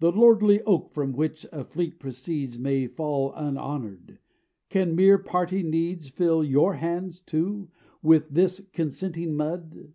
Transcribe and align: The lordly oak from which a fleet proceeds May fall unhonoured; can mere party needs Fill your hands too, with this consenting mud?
The 0.00 0.10
lordly 0.10 0.60
oak 0.62 0.90
from 0.90 1.12
which 1.12 1.46
a 1.52 1.62
fleet 1.62 2.00
proceeds 2.00 2.58
May 2.58 2.88
fall 2.88 3.32
unhonoured; 3.34 4.18
can 4.68 4.96
mere 4.96 5.18
party 5.18 5.62
needs 5.62 6.08
Fill 6.08 6.42
your 6.42 6.74
hands 6.74 7.20
too, 7.20 7.70
with 8.02 8.30
this 8.30 8.58
consenting 8.72 9.36
mud? 9.36 9.92